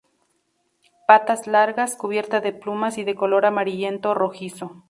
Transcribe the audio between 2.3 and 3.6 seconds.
de plumas y de color